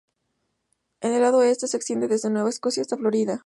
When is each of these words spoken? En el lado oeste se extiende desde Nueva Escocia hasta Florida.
En 1.01 1.13
el 1.13 1.21
lado 1.21 1.37
oeste 1.37 1.67
se 1.67 1.77
extiende 1.77 2.07
desde 2.07 2.31
Nueva 2.31 2.49
Escocia 2.49 2.81
hasta 2.81 2.97
Florida. 2.97 3.39